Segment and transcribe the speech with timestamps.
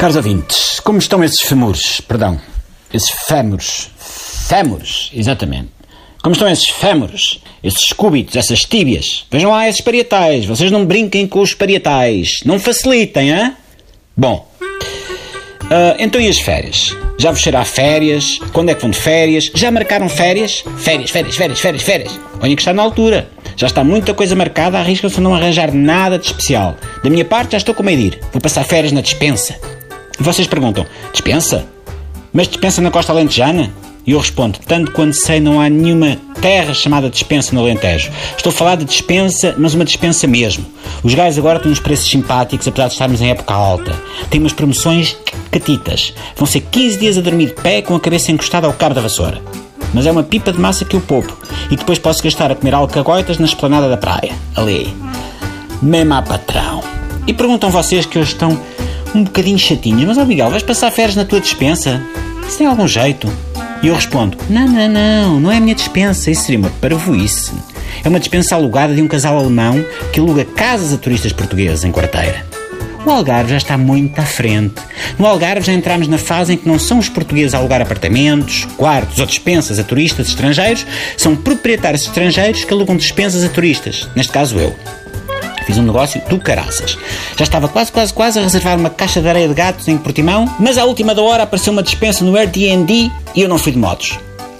[0.00, 2.00] Caros ouvintes, como estão esses femures?
[2.00, 2.40] Perdão,
[2.90, 3.90] esses fémures.
[4.48, 5.68] Fémures, exatamente.
[6.22, 7.38] Como estão esses fémures?
[7.62, 9.26] Esses cúbitos, essas tíbias?
[9.30, 10.46] Vejam lá esses parietais.
[10.46, 12.38] Vocês não brinquem com os parietais.
[12.46, 13.54] Não facilitem, hã?
[14.16, 14.50] Bom.
[14.62, 16.96] Uh, então e as férias?
[17.18, 18.38] Já vos será férias?
[18.54, 19.50] Quando é que vão de férias?
[19.54, 20.64] Já marcaram férias?
[20.78, 22.20] Férias, férias, férias, férias, férias.
[22.40, 23.28] Olha que está na altura.
[23.54, 26.78] Já está muita coisa marcada, arriscam-se a não arranjar nada de especial.
[27.04, 28.20] Da minha parte, já estou com medo de ir.
[28.32, 29.60] Vou passar férias na dispensa.
[30.20, 31.64] E vocês perguntam: dispensa?
[32.32, 33.72] Mas dispensa na costa alentejana?
[34.06, 38.10] E eu respondo: tanto quanto sei, não há nenhuma terra chamada dispensa no Alentejo.
[38.36, 40.64] Estou a falar de dispensa, mas uma dispensa mesmo.
[41.02, 43.92] Os gajos agora têm uns preços simpáticos, apesar de estarmos em época alta.
[44.28, 45.16] Têm umas promoções
[45.50, 46.14] catitas.
[46.36, 49.00] Vão ser 15 dias a dormir de pé com a cabeça encostada ao cabo da
[49.00, 49.40] vassoura.
[49.92, 51.36] Mas é uma pipa de massa que eu poupo.
[51.70, 54.32] E depois posso gastar a comer alcagoitas na esplanada da praia.
[54.54, 54.94] Ali.
[55.82, 56.82] Mesmo a patrão.
[57.26, 58.58] E perguntam vocês que hoje estão
[59.14, 60.04] um bocadinho chatinhas.
[60.04, 62.02] Mas, ó Miguel, vais passar férias na tua dispensa?
[62.48, 63.30] Se tem algum jeito?
[63.82, 66.30] E eu respondo: Não, não, não, não é a minha dispensa.
[66.30, 67.52] Isso seria uma parvoíce.
[68.04, 71.92] É uma dispensa alugada de um casal alemão que aluga casas a turistas portugueses em
[71.92, 72.46] quarteira.
[73.04, 74.74] O Algarve já está muito à frente.
[75.18, 78.66] No Algarve já entramos na fase em que não são os portugueses a alugar apartamentos,
[78.76, 84.32] quartos ou dispensas a turistas estrangeiros, são proprietários estrangeiros que alugam dispensas a turistas, neste
[84.32, 84.76] caso eu.
[85.70, 86.98] Fiz um negócio do caraças.
[87.36, 90.52] Já estava quase, quase, quase a reservar uma caixa de areia de gatos em Portimão,
[90.58, 93.78] mas à última da hora apareceu uma dispensa no Airbnb e eu não fui de
[93.78, 94.18] motos.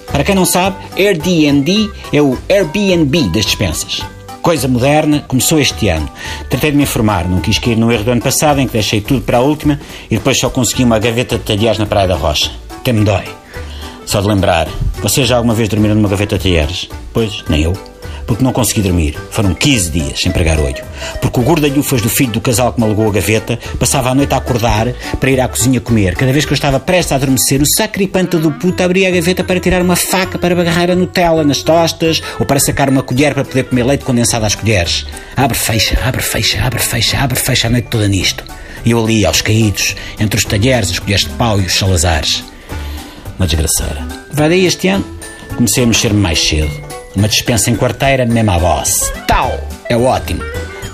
[0.09, 4.01] Para quem não sabe, Airbnb é o Airbnb das dispensas.
[4.41, 6.09] Coisa moderna, começou este ano.
[6.49, 9.01] Tratei de me informar, não quis cair no erro do ano passado em que deixei
[9.01, 12.15] tudo para a última e depois só consegui uma gaveta de talheres na Praia da
[12.15, 12.51] Rocha.
[12.69, 13.25] Até me dói.
[14.05, 14.69] Só de lembrar,
[15.01, 16.87] vocês já alguma vez dormiram numa gaveta de talheres?
[17.11, 17.90] Pois, nem eu
[18.31, 19.17] porque não consegui dormir.
[19.29, 20.81] Foram 15 dias sem pregar olho.
[21.21, 24.33] Porque o gordalhufas do filho do casal que me alugou a gaveta passava a noite
[24.33, 24.87] a acordar
[25.19, 26.15] para ir à cozinha comer.
[26.15, 29.43] Cada vez que eu estava prestes a adormecer, o sacripanta do puto abria a gaveta
[29.43, 33.33] para tirar uma faca para agarrar a Nutella nas tostas ou para sacar uma colher
[33.33, 35.05] para poder comer leite condensado às colheres.
[35.35, 38.45] Abre, fecha, abre, fecha, abre, fecha, abre, fecha a noite toda nisto.
[38.85, 42.45] E eu ali, aos caídos, entre os talheres, as colheres de pau e os salazares.
[43.37, 44.07] Uma desgraceira.
[44.31, 45.05] Vai daí este ano,
[45.57, 49.11] comecei a mexer-me mais cedo uma dispensa em quarteira, mesmo à boss.
[49.27, 49.59] Tal!
[49.89, 50.41] É ótimo.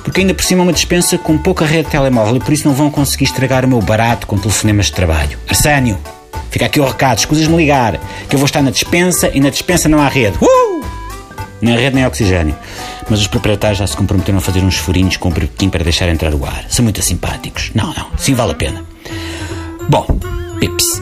[0.04, 2.68] Porque ainda por cima é uma dispensa com pouca rede de telemóvel e por isso
[2.68, 5.38] não vão conseguir estragar o meu barato com telefonemas de trabalho.
[5.48, 5.98] Arsénio,
[6.50, 9.90] fica aqui o recado, escusas-me ligar, que eu vou estar na dispensa e na dispensa
[9.90, 10.38] não há rede.
[10.42, 10.84] Uh!
[11.62, 12.56] Nem rede nem oxigênio.
[13.10, 16.08] Mas os proprietários já se comprometeram a fazer uns furinhos com o um para deixar
[16.10, 16.66] entrar o ar.
[16.70, 17.72] São muito simpáticos.
[17.74, 18.84] Não, não, sim vale a pena.
[19.90, 20.06] Bom,
[20.60, 21.02] pips.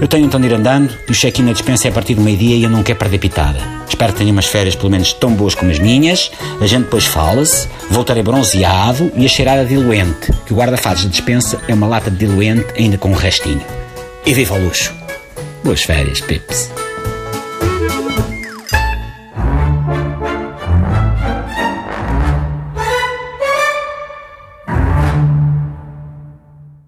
[0.00, 2.20] Eu tenho então de ir andando e o check-in na dispensa é a partir do
[2.20, 3.58] meio-dia e eu não quero perder pitada.
[3.88, 6.30] Espero que tenha umas férias pelo menos tão boas como as minhas.
[6.60, 11.10] A gente depois fala-se, voltarei bronzeado e a cheirar a diluente, que o guarda-fatos da
[11.10, 13.62] dispensa é uma lata de diluente ainda com um restinho.
[14.26, 14.92] E viva o luxo!
[15.64, 16.85] Boas férias, Pips!